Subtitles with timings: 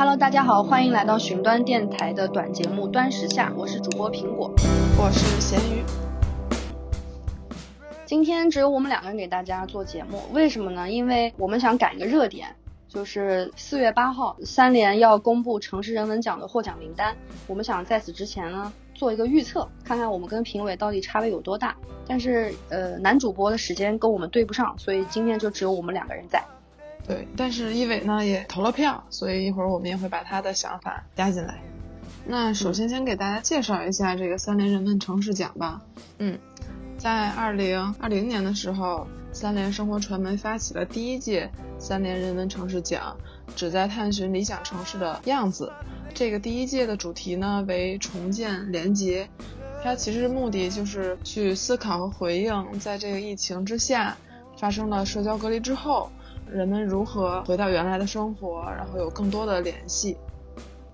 [0.00, 4.50] Hello，大家好，欢迎来到寻端电台的短节目《端时下》，我是主播苹果，
[4.96, 5.84] 我是咸鱼。
[8.06, 10.90] 今天只有我们两个人给大家做节目，为什么呢？
[10.90, 12.48] 因为我们想赶一个热点，
[12.88, 17.14] 就是四月八号三联要公布城市人文奖的获奖名单，
[17.46, 21.76] 我们想在此之前呢做一个预测，看看我们跟评委到底差别有多大。
[22.06, 26.42] 但是呃，男主播的时间跟我们对不上，所以今天就只有我们两个人在。
[27.10, 31.60] 对，但是一伟呢也投了票，所以一会儿我们也会把他的想法加进来。
[32.24, 35.82] 那首先先给大家介绍一下这个三联人文城市奖吧。
[36.18, 36.38] 嗯。
[36.96, 43.16] 在二零二零年的时候，三联生活传媒发起了第一届三联人文城市奖，
[43.56, 45.72] 旨在探寻理想城市的样子。
[46.14, 49.28] 这个第一届的主题呢为重建连接，
[49.82, 54.16] 它其实目的就是去思考和回应，在这个疫情之下
[54.58, 56.10] 发生了社交隔离之后，
[56.52, 60.16] 人们如何回到原来的生活，然后有更多的联系。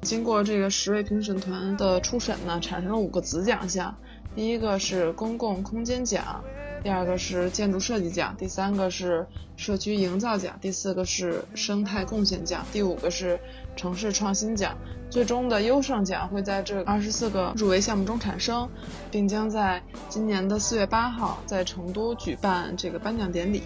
[0.02, 3.96] 经过这个十位评审团的初审呢，产生了五个子奖项。
[4.34, 6.44] 第一个是公共空间奖，
[6.82, 9.26] 第二个是建筑设计奖，第三个是
[9.56, 13.40] 社区营造奖，第四个是生态贡献奖，第五个是
[13.74, 14.76] 城市创新奖。
[15.08, 18.68] 最终的优胜奖会在这二十四个入围项目中产生，
[19.10, 23.62] 并将在今年的四月八号在成都举办这个颁奖典礼。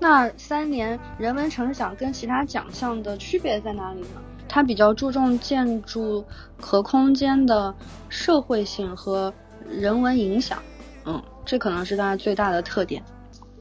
[0.00, 4.22] 那三年人文城市奖跟其他奖项的区别在哪里呢？
[4.48, 6.24] 它比较注重建筑
[6.58, 7.74] 和空间的
[8.08, 9.32] 社会性和
[9.68, 10.60] 人文影响，
[11.04, 13.04] 嗯，这可能是它最大的特点。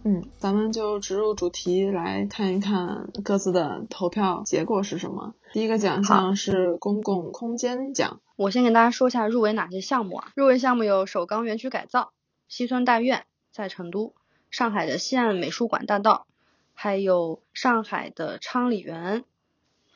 [0.05, 5.33] 嗯，咱们就直入主题来看一看各自的投票结果是什么。
[5.51, 10.31] 第一个奖项是公共空间奖，我先给大家说一下入围哪些项目啊？
[10.35, 12.13] 入围项目有首钢园区改造、
[12.47, 14.13] 西村大院在成都、
[14.49, 16.27] 上海的西岸美术馆大道，
[16.73, 19.23] 还有上海的昌里园。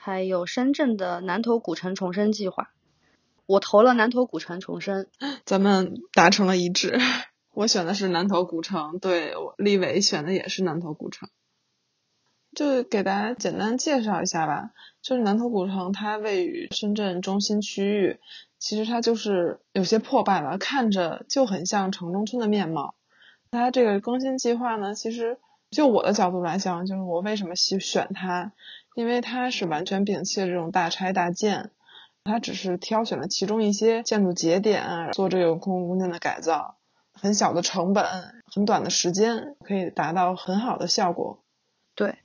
[0.05, 2.72] 还有深圳的南头古城重生计划，
[3.45, 5.07] 我投了南头古城重生，
[5.45, 7.00] 咱们达成了一致。
[7.53, 11.29] 我选的是南头古城，对，立伟选的也是南头古城。
[12.53, 18.19] 就给大家简单介绍一下吧，就是南头古城，它位于深圳中心区域，
[18.59, 22.94] 其实它就是有些破败了，看着就很像城中村的面貌。
[23.53, 25.37] 它这个更新计划呢，其实
[25.69, 28.51] 就我的角度来讲，就是我为什么喜选它。
[28.95, 31.71] 因为它是完全摒弃了这种大拆大建，
[32.25, 36.75] 它只是挑选了其中一些建筑节点做这个公共空间的改造，
[37.11, 38.05] 很小的成本，
[38.53, 41.39] 很短的时间可以达到很好的效果。
[41.95, 42.19] 对，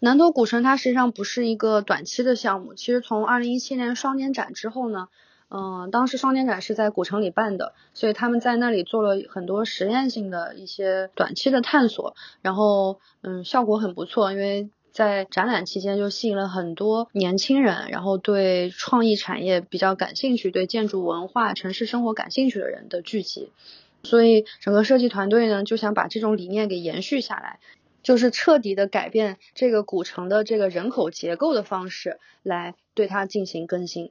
[0.00, 5.08] 南头古城它实际上不是一个短期的项目，其实从二零一七年双年展之后呢，
[5.50, 14.70] 嗯，当时双年展是在古城里办的，所以他们在那里做了很多实验性的一些短期的探索，然后嗯，效果很不错，因为。
[14.90, 23.52] 在展览期间就吸引了很多年轻人，然后对创意产业比较感兴趣，对建筑文化、城市生活感兴趣的人的聚集。
[24.02, 27.60] 所以整个设计团队呢就想把这种理念给延续下来，
[28.02, 34.10] 就是彻底的改变这个古城的这个人口结构的方式来对它进行更新。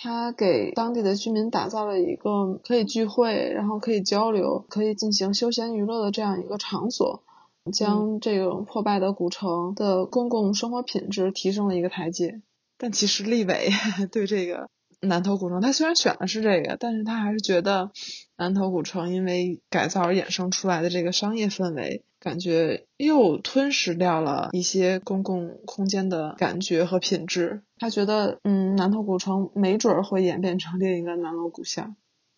[0.00, 7.22] 他给当地的居民打造了一个可以聚会，然后可以交流、可以进行休闲娱乐的这样一个场所。
[7.70, 12.40] 将这种破败的古城的公共生活品质提升了一个台阶，
[12.78, 13.68] 但其实立伟
[14.10, 14.70] 对这个
[15.00, 17.92] 南头古城，他虽然选的是这个，但是他还是觉得
[18.36, 27.62] 南头古城因为改造而衍生出来的这个商业氛围，感觉又吞噬掉了一些公共空间的感觉和品质。
[27.78, 31.94] 他觉得，嗯，南头古城没准会演变成另一个南锣鼓巷。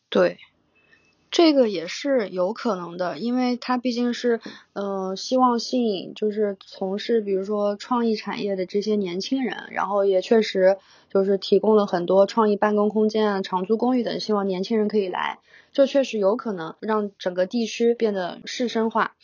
[0.09, 0.39] 对。
[1.31, 4.41] 这个也是有可能的，因为它毕竟是，
[4.73, 15.39] 呃，希望吸引就是从事比如说创意产业的这些年轻人，然后也确实就是提供了很多创意办公空间啊、长租公寓等，希望年轻人可以来，
[15.73, 19.15] 这确实有可能让整个地区变得市生化，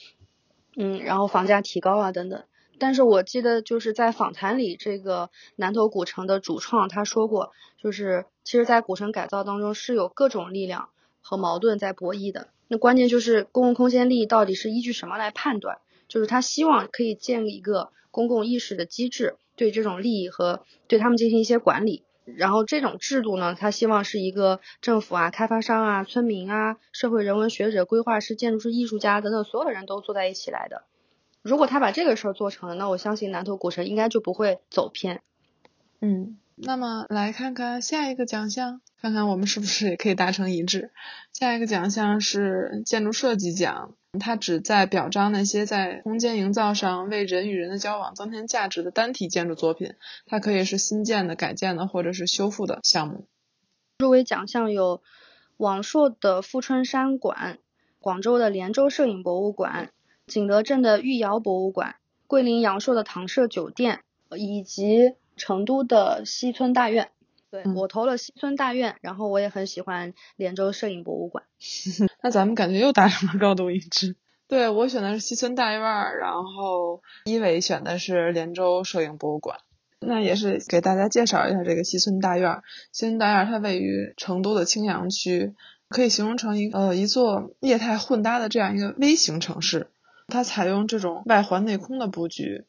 [0.76, 2.44] 嗯，然后房价提高啊等等。
[2.78, 7.50] 但是我记得就是在访谈里，这个南头古城的主创他说过，
[7.82, 10.90] 就是其实，在古城改造当中是有各种力量。
[11.26, 15.78] 和矛盾在博弈的，那关键就是公共空间利益到底是依据什么来判断？
[16.06, 22.04] 就是他希望可以建立一个公共意识的机制，对这种利益和对他们进行一些管理。
[22.24, 30.84] 然后这种制度呢，他希望是一个政府啊、开发商啊、村民啊、社会人文学者、规划师、建筑师、艺术家等等所有人都坐在一起来的。
[31.42, 35.22] 如果他把这个事儿做成了，那我相信南头古城应该就不会走偏。
[36.00, 40.90] 嗯，那么来看看下一个奖项，看看我们是不是也可以达成一致。
[41.34, 49.92] 下一个奖项是建筑设计奖，它旨在表彰那些在空间营造上为人与人的交往增添价值的单体建筑作品。
[50.24, 53.26] 它可以是新建的、改建的，或者是修复的项目。
[53.98, 55.02] 入围奖项有
[55.58, 57.58] 网硕的富春山馆、
[58.00, 59.90] 广州的连州摄影博物馆、
[60.26, 64.00] 景德镇的御窑博物馆、桂林阳朔的唐舍酒店
[64.34, 65.12] 以及。
[65.36, 67.10] 成都的西村大院，
[67.50, 71.44] 对我投了西村大院，然后我也很喜欢连州摄影博物馆。
[72.22, 74.16] 那咱们感觉又达成了高度一致。
[74.48, 79.58] 对我选的是西村大院，然后一伟选的是连州摄影博物馆。
[79.98, 82.62] 那也是给大家介绍一下这个西村大院。
[82.92, 85.54] 西村大院它位于成都的青羊区，
[85.88, 89.90] 可以形容成一呃一座业态混搭的这样一个微型城市。
[90.28, 92.66] 它采用这种外环内空的布局。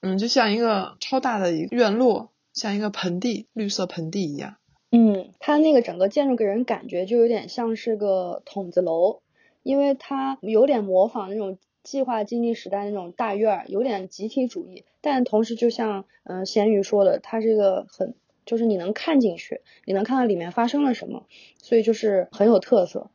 [0.00, 4.56] 嗯，就像一个超大的一个院落，像一个盆地，绿色盆地一样。
[4.90, 9.20] 嗯，它那个整个建筑给人感觉就有点像是个筒子楼，
[9.62, 14.84] 因为它有点模仿那种计划经济时代那种大院儿，有点集体主义。
[15.02, 18.14] 但同时，就像嗯咸鱼说的，它这个很
[18.46, 21.26] 就是你能看进去，你能看到里面发生了什么，
[21.62, 23.10] 所以就是很有特色。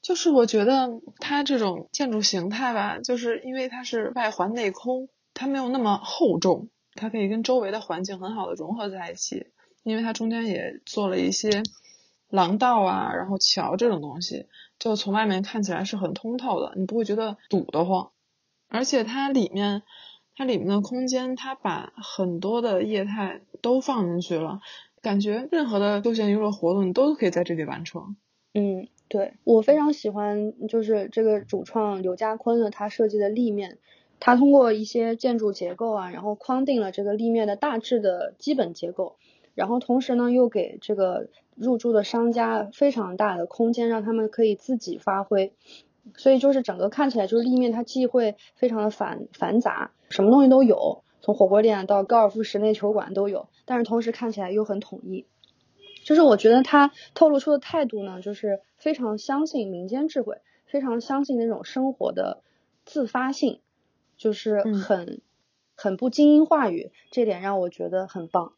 [0.00, 5.08] 就是我觉得它这种建筑形态吧，就是因为它是外环内空。
[5.34, 9.48] 它没有那么厚重，它可以跟周围的环境很好的融合在一起，
[9.82, 11.62] 因为它中间也做了一些
[12.30, 14.46] 廊道啊，然后桥这种东西，
[14.78, 18.12] 就从外面看起来是很通透的，你不会觉得堵得慌。
[18.68, 19.82] 而且它里面，
[20.36, 24.60] 它里面的空间，它把很多的业态都放进去了，
[25.02, 28.16] 感觉任何的休闲娱乐活动你都可以在这里完成。
[28.52, 33.78] 嗯，对我非常喜欢，就是这个主创刘家坤的他设计的立面。
[34.26, 39.16] 它通过一些建筑结构啊，然后框定了这个立面的大致的基本结构，
[39.54, 45.52] 然后同时呢，又给这个入驻的商家非常大的空间，让他们可以自己发挥。
[46.16, 55.26] 所以就是整个看起来，就是立面它既会非常的繁繁杂，什么东西都有，从火锅店到高尔夫室内球馆都有，但是同时看起来又很统一。
[56.02, 62.42] 就是我觉得它透露出的态度呢，就是非常相信民间智慧，非常相信那种生活的
[62.86, 63.60] 自发性。
[64.16, 65.20] 就是很
[65.76, 68.52] 很不精英话语，这点让我觉得很棒。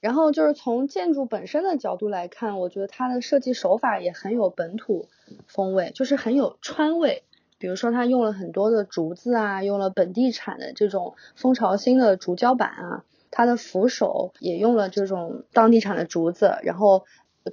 [0.00, 5.08] 然后就是从建筑本身的角度来看，我觉得它的设计手法也很有本土
[5.46, 7.22] 风味，就是很有川味。
[7.58, 17.04] 比如说，它用了很多的竹子啊，用了本地产的这种蜂巢芯的竹胶板啊，它的扶手也用了这种当地产的竹子，然后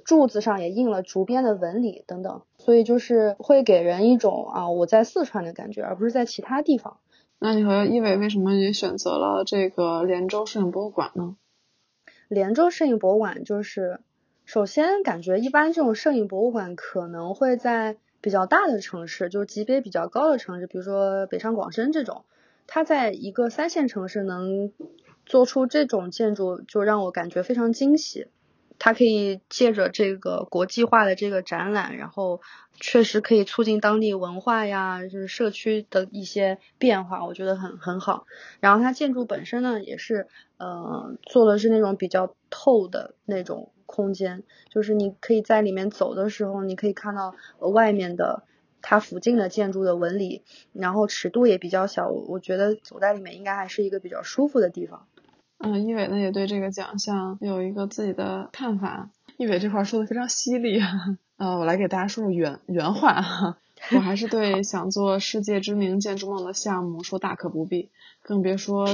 [0.06, 6.96] 柱子上也印了竹编的纹理等等，所以就是会给人一种啊我在四川的感觉，而不是在其他地方。
[7.40, 11.36] 那你和一伟为什么也选择了这个连州摄影博物馆呢？
[12.28, 14.00] 连州摄影博物馆就是，
[14.44, 22.24] 首先感觉一般这种摄影博物馆可能会在比较大的城市，就是级别比较高的城市，比如说北上广深这种，
[22.66, 24.72] 它在一个三线城市能
[25.24, 28.26] 做出这种建筑，就让我感觉非常惊喜。
[28.78, 32.40] 它可以借着这个国际化的这个展览，然后
[32.80, 38.26] 确实可以促进当地文化呀，就是社区的一些变化，我觉得很很好。
[38.60, 40.28] 然后它建筑本身呢，也是
[40.58, 48.44] 呃做的是那种比较透的那种空间，就是你可以在里面走的时候，你可以看到外面的
[48.80, 50.42] 它附近的建筑的纹理，
[50.72, 55.08] 然后尺度也比较小，我觉得走在里面应该还是一个比较舒服的地方。
[55.58, 59.10] 嗯，一伟呢也对这个奖项有一个自己的看法。
[59.36, 60.80] 一伟这块说的非常犀利，
[61.36, 63.58] 呃，我来给大家说说原原话哈。
[63.92, 67.90] 我还是对想做世界知名建筑梦的项目说大可不必，
[68.22, 68.88] 更别说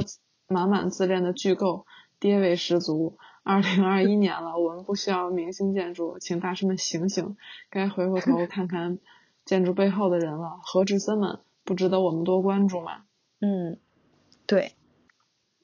[0.47, 1.85] 满满自恋的巨构，
[2.19, 3.17] 爹味十足。
[3.41, 7.37] 二零二一年了，我们不需要明星建筑，请大师们醒醒，
[7.69, 8.99] 该回过头看看
[9.45, 10.59] 建筑背后的人了。
[10.63, 13.03] 何志森们不值得我们多关注吗？
[13.41, 13.77] 嗯，
[14.45, 14.73] 对。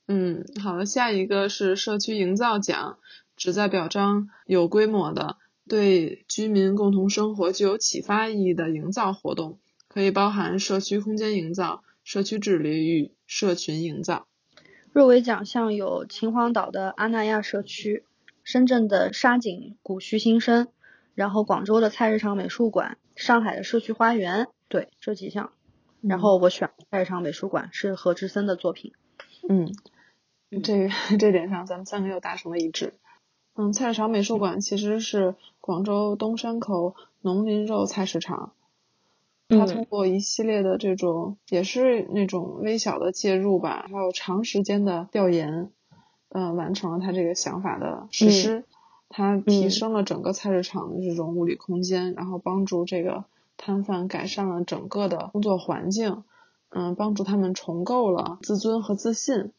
[0.08, 2.98] 嗯，好了，下一个是社区营造奖，
[3.38, 5.38] 旨在表彰有规模的、
[5.70, 14.28] 对居民共同生活具有启发意义的营造活动，可以包含社区空间营造、社区治理与社群营造。
[14.92, 18.04] 入围奖项有秦皇岛的阿那亚社区、
[18.44, 20.68] 深圳的沙井古墟新生，
[21.16, 25.54] 然后广州的菜市场美术馆、上海的社区花园，对这几项。
[26.02, 28.92] 然后我选菜市场美术馆是何志森的作品。
[29.48, 29.74] 嗯。
[30.64, 32.94] 这 这点上，咱们三个又达成了一致。
[33.56, 38.54] 嗯，菜市场美术馆其实是广州东山口农林肉菜市场，
[39.48, 45.70] 它通过一系列的这种，也是那种微小的介入吧，还有长时间的调研，
[46.30, 48.64] 呃，完成了他这个想法的实施。
[49.14, 53.26] 他提升了整个菜市场的这种物理空间，然后帮助这个
[53.58, 56.24] 摊贩改善了整个的工作环境，
[56.70, 59.52] 嗯，帮助他们重构了自尊和自信。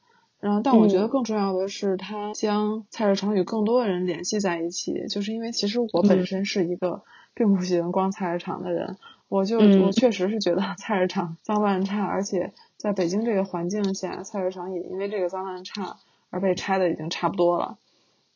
[0.42, 5.06] 然后，但我觉得更重要的是，他将菜市场与更多的人联系在一起。
[5.08, 8.96] 就是因为其实我本身是一个并不喜欢逛菜市场的人，
[9.28, 15.96] 我就我确实是觉得菜市场脏乱差，而且在北京这个环境下，菜市场也因为这个脏乱差
[16.30, 17.78] 而被拆的已经差不多了。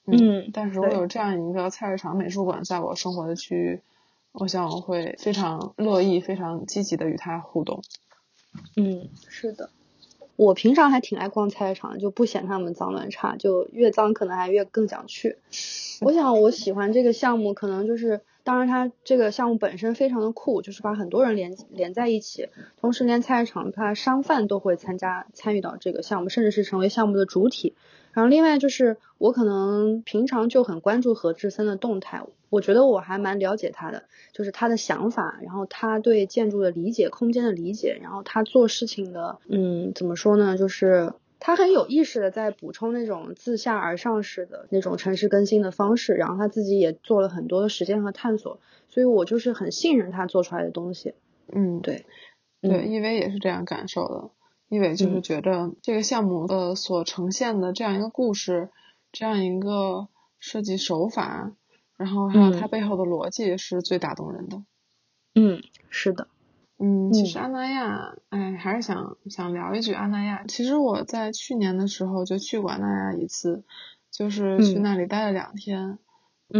[0.06, 3.80] 嗯，但是我有这样一个菜市场美术馆在我生活的区域，
[4.30, 7.82] 我想我会非常乐意、非常积极的与它互动。
[8.76, 9.70] 嗯，是的，
[10.37, 15.38] 我平常还挺爱逛菜市场，就不嫌他们脏乱差，就越脏可能还越更想去。
[16.00, 22.48] 我想我喜欢这个项目，可能就是，当然它这个项目本身非常的酷，就是把很多人连连在一起，
[22.80, 27.74] 同时连菜市场它商贩都会参加参与到这个项目，甚至是成为项目的主体。
[28.12, 40.56] 然后另外就是我可能平常就很关注何志森的动态，我觉得我还蛮了解他的，就是他的想法，然后他对建筑的理解、空间的理解，然后他做事情的，嗯，怎么说呢？
[40.56, 51.14] 就是他很有意识的在补充那种自下而上式的那种城市更新的方式，然后他自己也做了很多的实践和探索，所以我就是很信任他做出来的东西。
[51.52, 52.07] 嗯，对，
[52.61, 54.31] 对，因为也是这样感受的。
[54.69, 58.71] 因为就是觉得这个项目的所呈现的这样一个故事，
[59.12, 60.09] 这样一个
[60.40, 61.52] 设计手法，
[61.97, 64.64] 然后还有它背后的逻辑是最打动人的。
[65.37, 66.26] 嗯，是的。
[66.78, 70.45] 嗯，其实阿那亚，哎，还是想想聊一句阿那亚。
[70.47, 73.64] 其实我在去年的时候就去过阿那亚一次，
[74.11, 75.99] 就是去那里待了两天，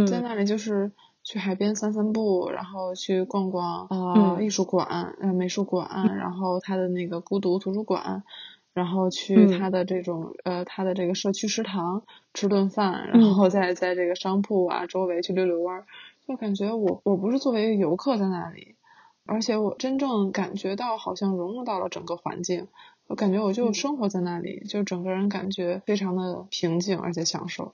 [0.07, 0.91] 在那里就是。
[1.29, 8.23] 去海边散散步，然后去逛逛呃艺术馆、呃美术馆，然后他的那个孤独图书馆，
[8.73, 15.85] 然后去他的这种呃他的这个社区食堂吃顿饭，然后再在这个商铺啊周围去溜溜弯儿，
[16.25, 18.76] 就感觉我我不是作为一个游客在那里，
[19.27, 22.67] 而且我真正感觉到好像融入到了整个环境，
[23.07, 27.73] 我感觉我就生活在那里，就整个人感觉非常的平静而且享受。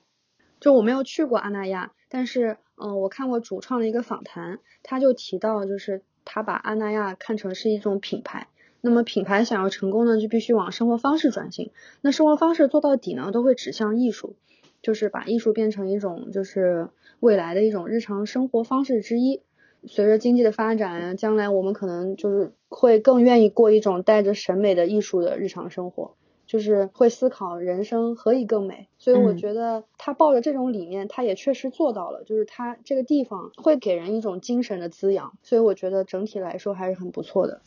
[0.60, 2.58] 就我没有去过阿那亚，但是。
[2.76, 8.48] 嗯，我看过主创的一个访谈，他就提到，就是他把阿那亚看成是一种品牌。
[8.80, 11.70] 那么品牌想要成功呢，就必须往生活方式转型。
[12.00, 14.34] 那生活方式做到底呢，都会指向艺术，
[14.82, 16.88] 就是把艺术变成一种就是
[17.20, 19.40] 未来的一种日常生活方式之一。
[19.86, 26.16] 随着经济的发展，将来我们可能就是会更愿意过一种带着审美的艺术的日常生活。
[26.46, 32.22] 就是会思考人生何以更美，所以我觉得他抱着这种理念，他也确实做到了。
[32.24, 37.62] 就是他这个地方会给人一种精神的滋养，所以我觉得整体来说还是很不错的。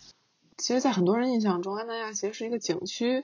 [0.58, 3.24] 其实，在很多人印象中，安南亚其实是一个景区，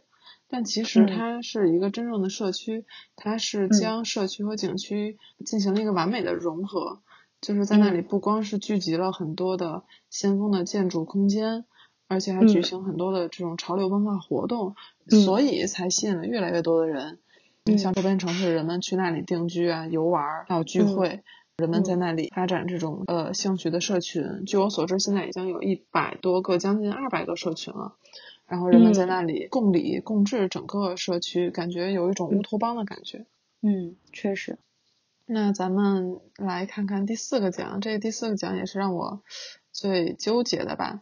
[0.50, 2.86] 但其实它是一个真正的社区，
[3.16, 7.00] 它是将社区和景区进行了一个完美的融合。
[7.44, 11.66] 就是在那里，不光是聚集了很多的先锋的建筑空间。
[12.10, 14.76] 而且还举行很多的这种潮流文化活动，
[15.26, 17.18] 所以才吸引了越来越多的人。
[17.78, 21.24] 像周边城市，人们去那里定居啊、游玩，还有聚会，
[21.58, 24.44] 人们在那里发展这种呃兴趣的社群。
[24.46, 27.96] 据我所知，现在已经有一百多个，将近二百个社群了。
[28.46, 33.26] 然后人们在那里共理共治整个社区，感觉有一种乌托邦的感觉。
[33.62, 34.60] 嗯，确实。
[35.26, 39.24] 那咱们来看看第四个奖，这第四个奖也是让我
[39.72, 41.02] 最纠结的吧。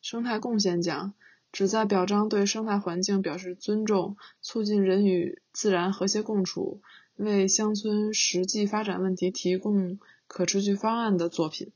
[0.00, 1.14] 生态贡献奖
[1.52, 6.80] 旨在表彰对生态环境表示尊重、促进人与自然和谐共处、
[7.14, 11.70] 为乡村实际发展问题提供可持续方案的作品，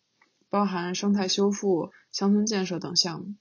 [0.51, 3.35] 包含生态修复、乡村建设等项目。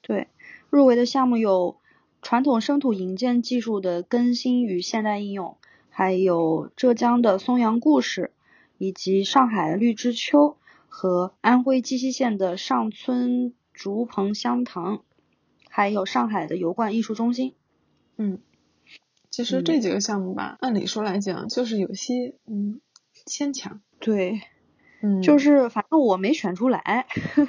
[0.00, 0.28] 对，
[0.70, 1.76] 入围的项目有
[2.22, 5.58] 传统生土营建技术的更新与现代应用，
[5.98, 8.30] 还有浙江的松阳故事，
[8.76, 13.54] 以及上海绿之秋和安徽鸡西县的上村。
[13.72, 15.02] 竹棚香堂，
[15.68, 17.54] 还有上海的油罐艺术中心。
[18.16, 18.40] 嗯，
[19.30, 22.80] 其实这几个项目吧，按理说来讲，就是有些嗯
[23.26, 23.80] 牵强。
[23.98, 24.40] 对，
[25.02, 27.06] 嗯， 就是反正我没选出来。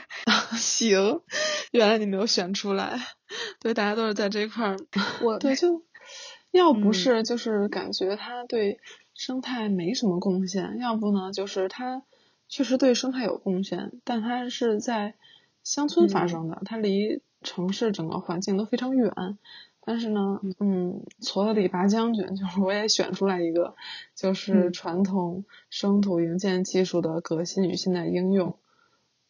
[0.56, 1.22] 行，
[1.72, 3.00] 原来你没有选出来。
[3.62, 4.78] 对，大家都是在这块儿。
[5.22, 5.82] 我对，就
[6.52, 8.80] 要不是就是感觉它对
[9.14, 12.04] 生态没什么贡献，要不呢就是它
[12.48, 15.16] 确实对生态有贡献，但它是在。
[15.64, 19.38] 乡村发生的，它离城市整个环境都非常远。
[19.82, 23.76] 但是呢，嗯，矬子里拔将军， 就是我也选出来一个，
[24.16, 28.56] 就是传统生土营建技术的革新与现代应用。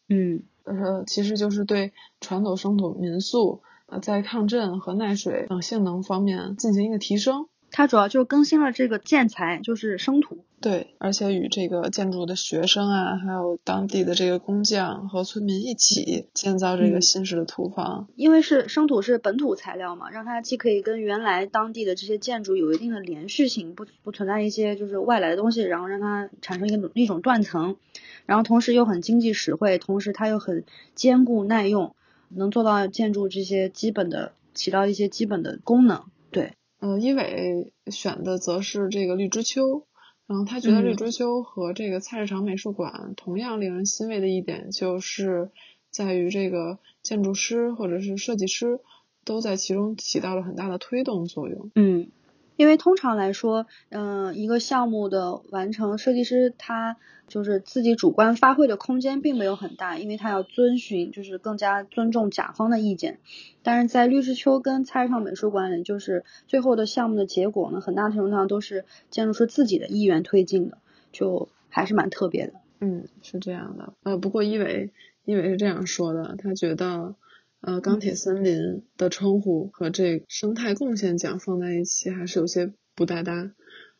[0.08, 7.48] 嗯，呃，其实就是对传统生土民宿呃在抗震和耐水等性能方面进行一个提升。
[7.70, 10.38] 它主要就更新了这个建材，就是生土。
[10.58, 18.08] 对，而且与这个建筑的学生啊，还有当地的这个工匠和村民一起建造这个新式的土房。
[18.16, 27.76] 因为是生土是本土材料嘛，让它既可以跟原来当地的这些建筑有一定的连续性，不不存在一些就是外来的东西，然后让它产生一个一种断层，
[28.24, 30.64] 然后同时又很经济实惠，同时它又很
[30.94, 31.94] 坚固耐用，
[32.30, 36.04] 能做到建筑这些基本的起到一些基本的功能。
[36.30, 36.52] 对。
[36.80, 39.86] 嗯，一伟选的则是这个绿之秋，
[40.26, 45.50] 然后他觉得绿之秋和这个菜市场美术馆同样令人欣慰的一点，就是
[45.90, 48.78] 在于这个建筑师或者是设计师
[49.24, 51.70] 都在其中起到了很大的推动作用。
[51.74, 52.10] 嗯。
[52.58, 56.96] 因为通常来说，嗯，一个项目的完成，设计师他
[57.28, 63.20] 就是自己主观发挥的空间并没有很大，因为他要遵循，就是更加尊重甲方的意见。
[63.62, 70.78] 但是在绿之秋跟菜市场美术馆里，就是最后的项目的结果呢，很大程度上都是建筑师自己的意愿推进的，
[71.12, 72.54] 就还是蛮特别的。
[72.80, 73.92] 嗯，是这样的。
[74.02, 74.90] 呃，不过一伟，
[75.24, 77.14] 一伟是这样说的，他觉得。
[77.60, 83.50] 呃，钢铁森林的称呼和这生态贡献奖放在一起，还是有些不搭搭，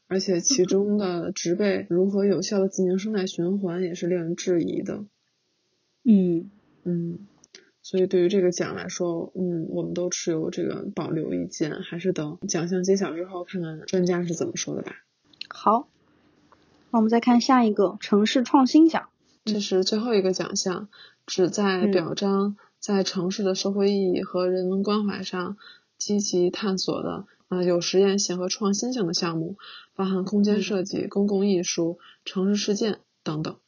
[0.06, 5.04] 而且其中的植被如何有效的进行生态循环，也是令人质疑的。
[6.04, 6.50] 嗯
[6.84, 7.26] 嗯，
[7.82, 14.92] 所以对于这个奖来说，嗯，我们都持有这个保留意见，还是等奖项揭晓之后，看看专家是怎么说的吧。
[15.48, 15.88] 好，
[16.92, 19.08] 那我们再看下一个城市创新奖，
[19.44, 20.88] 这是最后一个奖项，
[21.26, 22.56] 旨在表彰。
[22.80, 25.56] 在城市的社会意义和人文关怀上
[25.96, 29.56] 积极探索的，呃，有实验性和创新性的项目，
[29.94, 33.58] 包含空间设计、公共艺术、城市事件等等。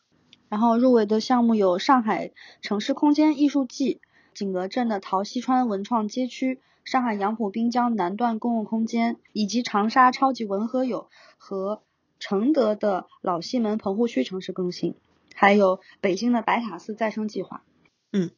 [0.49, 4.01] 然后入围的项目有上海城市空间艺术季、
[4.35, 11.83] 景德镇的陶溪川文创街区、上海杨浦滨江南段公共空间，以及长沙超级文和友和
[12.19, 14.95] 承德的老西门棚户区城市更新，
[15.35, 17.65] 还有北京的白塔寺再生计划。
[18.13, 18.31] 嗯。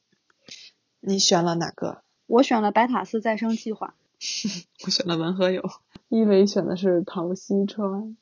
[1.05, 2.03] 你选了哪个？
[2.27, 3.95] 我选了白塔寺再生计划。
[4.87, 5.63] 我选了文和友。
[6.09, 8.17] 一伟选的是陶溪川。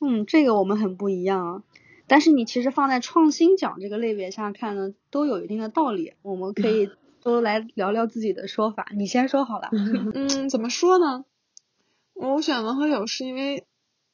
[0.00, 1.62] 嗯，这个我们很不一样啊。
[2.06, 6.12] 但是你其实放在创新奖这个类别下看呢，都有一定的道理。
[6.20, 6.90] 我们可以
[7.22, 8.86] 都来聊聊自己的说法。
[8.94, 9.70] 你先说好了。
[10.14, 11.24] 嗯，怎么说呢？
[12.12, 13.64] 我选文和友是因为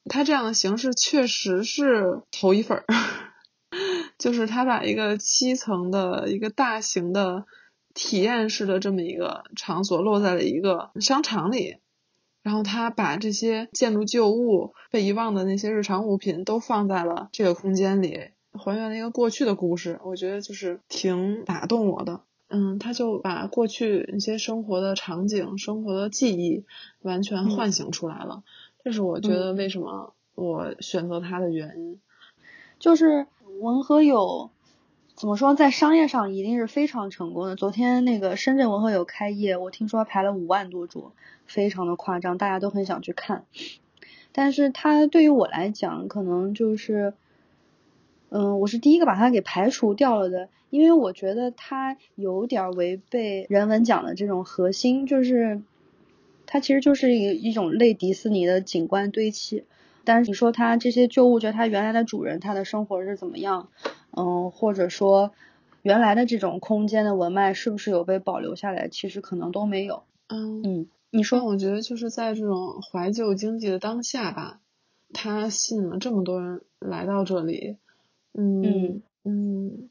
[0.05, 2.85] 他这样的形式确实是头一份儿。
[4.19, 7.45] 就是他把一个七层的一个大型的
[7.93, 11.77] 体验式的这么一个场所落在了一个商场里，
[12.43, 20.01] 然后他把这些建筑旧物、被遗忘的那些日常物品都放在了这个空间里，还原了一个过去的故事。
[20.03, 22.19] 我觉得就是挺打动我的。
[22.49, 26.65] 嗯，他就把过去一些生活的场景、生活的记忆
[27.01, 28.43] 完全唤醒出来了。
[28.83, 32.01] 这是我觉得为什么我选择他的原因，
[32.79, 33.27] 就是。
[33.59, 34.49] 文和友
[35.15, 37.57] 怎么说，在商业上一定是非常成功的。
[37.57, 41.11] 昨天那个深圳文和友开业，我听说排了五万多桌，
[41.45, 43.43] 非常的夸张，大家都很想去看。
[44.31, 47.13] 但是它对于我来讲，可能就是，
[48.29, 55.61] 嗯，我是第一个把它给排除掉了的，因为我觉得它有点违背人文奖的这种核心，就是
[56.45, 59.65] 它其实就是一一种类迪士尼的景观堆砌。
[60.03, 63.69] 但是你说它这些旧物，件它原来的主人他的生活是怎么样？
[64.11, 65.31] 嗯，或者说
[65.81, 68.87] 原来的这种空间的文脉是不是有被保留下来？
[68.87, 70.03] 其实可能都没有。
[70.27, 74.59] 嗯嗯，你说，我觉得就是在这种怀旧经济的当下吧，
[75.13, 77.77] 它吸引了这么多人来到这里。
[78.33, 79.89] 嗯嗯，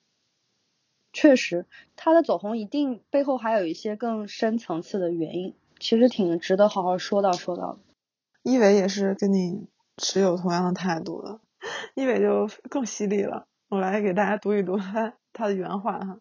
[1.12, 1.66] 确实，
[1.96, 7.78] 它的走红一定背后还有一些更深层次的原因，其实挺值得好好说道说道的。
[8.42, 9.66] 一伟也是跟你。
[9.98, 11.40] 持有同样的态度的，
[11.94, 13.46] 一伟就更犀利了。
[13.68, 16.18] 我来给大家读一读他他的原话哈。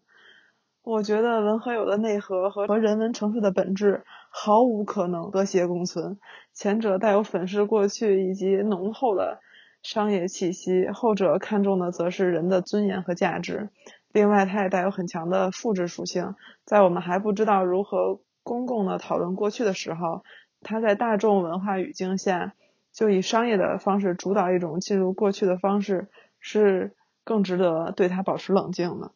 [0.82, 6.18] 我觉得文和友的内核和和人文城市的本质毫无可能和谐共存。
[6.52, 9.38] 前者带有粉饰过去以及浓厚的
[9.82, 13.70] 商业气息，后者看重的则是人的尊严和价值。
[14.12, 16.34] 另外，它也带有很强的复制属性。
[16.64, 20.24] 在我们还不知道如何公共的讨论过去的时候，
[20.62, 22.54] 它在大众文化语境下。
[22.92, 26.08] 就以商业的方式主导一种进入过去的方式，
[26.40, 29.12] 是更值得对他保持冷静的。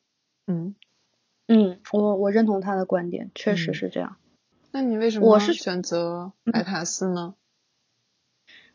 [0.46, 0.74] 嗯
[1.48, 4.16] 嗯，我我认同他的观点，确实是这样。
[4.70, 7.34] 那你为什么我是选择白塔寺呢？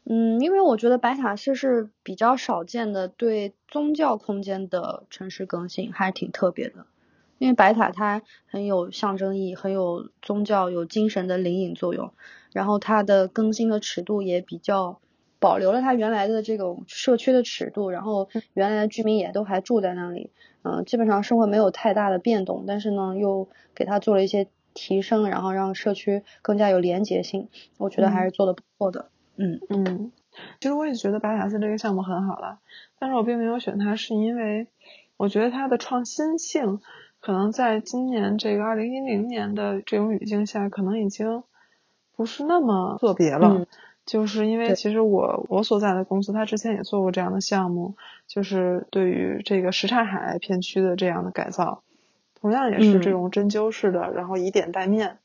[0.04, 6.86] 嗯，因为我觉得白塔寺是比较少见的对宗教空间的城市更新，还是挺特别的。
[7.38, 12.12] 因为白塔它很有象征意义，很有宗教、有精神的灵隐作用，
[12.52, 15.00] 然后它的更新的尺度也比较
[15.40, 20.32] 保留了它原来的这种社区的尺度，然后原来的居民也都还住在那里，
[20.64, 30.12] 嗯，基本上生活没有太大的变动，但是呢，又给它做了一些提升，然后让社区更加有连结性，我觉得还是做的不错的，嗯嗯，
[30.60, 32.58] 其实我也觉得白塔寺这个项目很好了，
[32.98, 34.66] 但是我并没有选它，是因为
[35.18, 36.80] 我觉得它的创新性。
[37.20, 41.44] 可能在今年这个二零一零年的这种语境下，可能已经
[42.16, 43.66] 不是那么特别了。
[44.06, 51.84] 就是因为其实我我所在的公司，它之前也做过这样的项目，就是对于这个什刹海片区的这样的改造，
[52.40, 55.18] 同样也是这种针灸式的，然后以点带面，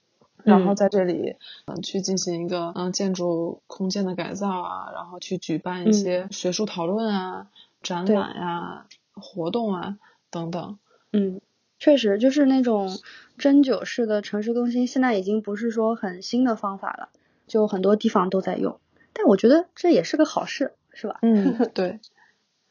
[0.42, 7.46] 然后在这里嗯去进行一个嗯建筑空间的改造啊，然后去举办一些学术讨论啊、
[7.84, 9.96] 展览呀、活动啊
[10.28, 10.76] 等等。
[11.12, 11.40] 嗯。
[11.82, 12.96] 确实，就是那种
[13.38, 17.08] 针灸式的城市更新，现在已经不是说很新的方法了，
[17.48, 18.78] 就很多地方都在用。
[19.12, 21.18] 但我觉得这也是个好事，是吧？
[21.22, 21.98] 嗯， 对，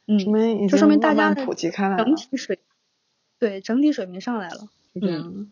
[0.08, 0.18] 嗯，
[0.70, 2.60] 就说明大家普及开来整体水，
[3.38, 5.46] 对整体水平上来了，是这样的。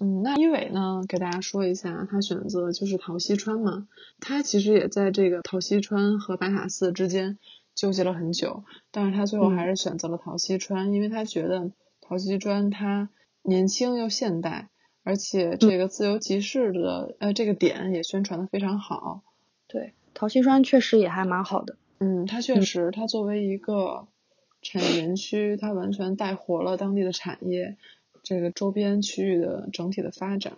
[0.00, 3.86] 嗯，那一伟呢，给大家说一下，他选择就是陶溪川嘛，
[4.18, 7.38] 他其实也在这个陶溪川和白塔寺之间
[7.76, 11.70] 纠结了很久，但是他最后还是选择了陶溪川，因为他觉得。
[12.10, 13.08] 陶溪砖它
[13.40, 14.68] 年轻又现代，
[15.04, 19.22] 而且这个自由集市的呃这个点也宣传的非常好。
[19.68, 21.76] 对，陶溪川确实也还蛮好的。
[22.00, 24.08] 嗯，它确实，它作为一个
[24.60, 27.76] 产业园区，它完全带活了当地的产业，
[28.24, 30.54] 这个周边区域的整体的发展。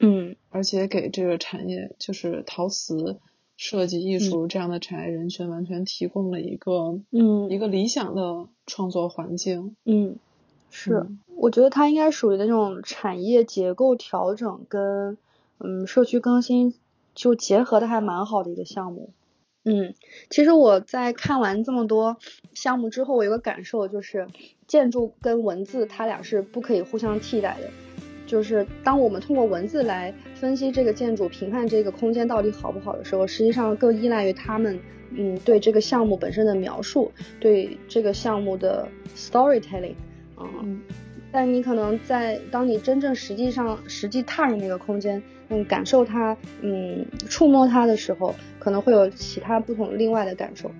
[0.00, 3.18] 嗯，而且给这个产业，就是陶瓷
[3.56, 9.74] 设计艺术这样的产业人群，完全提供了一个嗯一个理想的创作环境。
[9.86, 10.18] 嗯。
[10.70, 15.16] 是，我觉得它应该属于那种产业结构调整跟
[15.58, 16.74] 嗯社区更新
[17.14, 19.10] 就结合的还蛮好的一个项目。
[19.64, 19.94] 嗯，
[20.30, 22.16] 其实我在看完这么多
[22.54, 24.26] 项目之后，我有个感受就是，
[24.66, 27.68] 建筑跟文字它俩是不可以互相替代的。
[28.26, 34.78] 就是当我们通过文字来分析这个建筑、评判这个空间到底好不好的时候，实际上更依赖于他们
[35.12, 39.94] 嗯对这个项目本身的描述，对这个项目的 storytelling。
[40.40, 40.80] 嗯，
[41.32, 50.70] 但你可能在当你真正实际上实际踏入那个空间，嗯，感受它，嗯，触摸它的时候，可能会有其他不同另外的感受。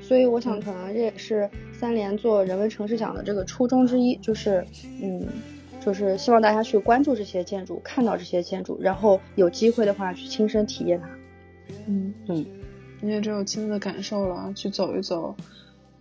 [0.00, 4.64] 所以我想，可能这也是三联做人文城市奖的这个初衷之一，就是，
[5.00, 5.26] 嗯，
[5.80, 11.08] 就是希望大家去关注这些建筑，看到这些建筑，然后有机会的话去亲身体验它。
[11.86, 12.44] 嗯嗯，
[13.00, 15.34] 因为只有亲自感受了，去走一走，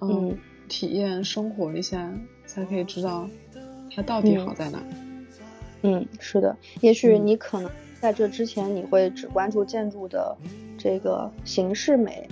[0.02, 0.36] 嗯，
[0.68, 2.12] 体验生活一下。
[2.54, 3.30] 才可以知道
[3.96, 4.84] 它到底好在哪。
[5.84, 10.36] 嗯，是的，也许你可能在这之前你会只关注建筑的
[10.78, 12.28] 这个形式美，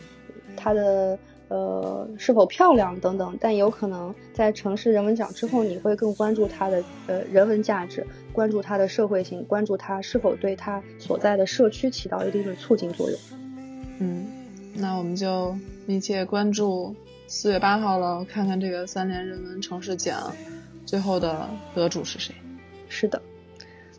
[0.57, 13.19] 它的呃是否漂亮等等，但有可能在城市人文奖之后，你会更关注它的呃人文价值，关注它的社会性，关注它是否对它所在的社区起到一定的促进作用。
[13.99, 14.27] 嗯，
[14.75, 15.55] 那我们就
[15.85, 16.93] 密切关注。
[17.31, 20.35] 四月八号了，看看这个三联人文城市奖
[20.83, 22.33] 最后的得主是谁？
[22.89, 23.21] 是的，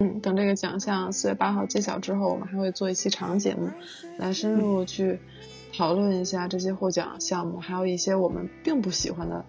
[0.00, 3.70] 嗯，等这个奖项四月八号揭晓之后，我们还会做一期长节目，
[4.18, 5.20] 来深入去
[5.72, 9.44] 讨论一下这些获奖项目，还有一些我们并不喜欢的。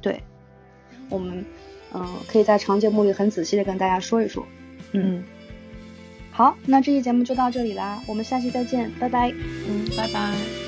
[0.00, 0.22] 对，
[1.10, 1.44] 我们
[1.92, 4.46] 嗯可以在长节目里很仔细的跟大家说一说。
[4.92, 5.24] 嗯，
[6.30, 9.32] 好，那这期节目就到这里啦，我们下期再见，拜拜。
[9.32, 10.63] 嗯，拜拜。